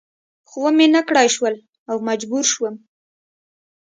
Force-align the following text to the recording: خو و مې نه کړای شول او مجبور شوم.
خو 0.49 0.57
و 0.63 0.67
مې 0.77 0.87
نه 0.95 1.01
کړای 1.07 1.27
شول 1.35 1.55
او 1.89 1.95
مجبور 2.07 2.43
شوم. 2.53 2.75